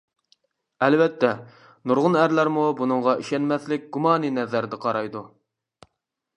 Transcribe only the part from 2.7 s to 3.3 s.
بۇنىڭغا